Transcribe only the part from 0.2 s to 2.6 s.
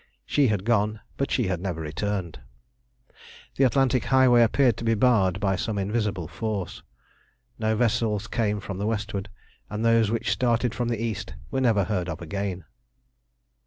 She had gone, but she had never returned.